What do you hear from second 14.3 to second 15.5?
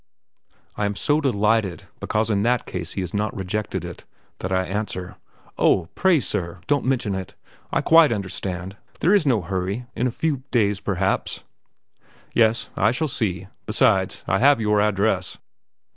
have your address."